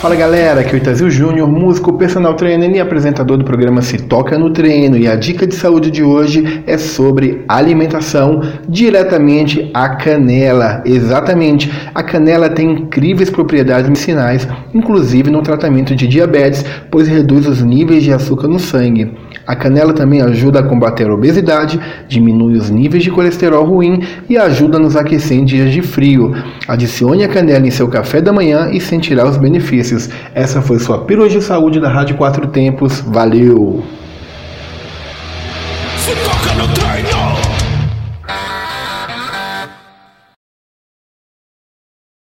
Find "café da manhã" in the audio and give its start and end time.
27.88-28.68